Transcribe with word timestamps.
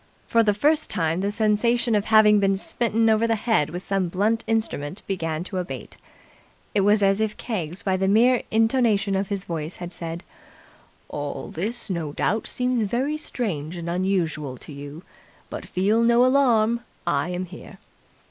For 0.25 0.41
the 0.41 0.55
first 0.55 0.89
time 0.89 1.21
the 1.21 1.31
sensation 1.31 1.93
of 1.93 2.05
having 2.05 2.39
been 2.39 2.57
smitten 2.57 3.07
over 3.07 3.27
the 3.27 3.35
head 3.35 3.69
with 3.69 3.83
some 3.83 4.07
blunt 4.07 4.43
instrument 4.47 5.03
began 5.05 5.43
to 5.43 5.57
abate. 5.59 5.97
It 6.73 6.81
was 6.81 7.03
as 7.03 7.21
if 7.21 7.37
Keggs 7.37 7.83
by 7.83 7.97
the 7.97 8.07
mere 8.07 8.41
intonation 8.49 9.13
of 9.13 9.27
his 9.27 9.45
voice 9.45 9.75
had 9.75 9.93
said, 9.93 10.23
"All 11.07 11.51
this 11.51 11.87
no 11.87 12.13
doubt 12.13 12.47
seems 12.47 12.81
very 12.81 13.15
strange 13.15 13.77
and 13.77 13.87
unusual 13.87 14.57
to 14.57 14.71
you, 14.73 15.03
but 15.51 15.67
feel 15.67 16.01
no 16.01 16.25
alarm! 16.25 16.79
I 17.05 17.29
am 17.29 17.45
here!" 17.45 17.77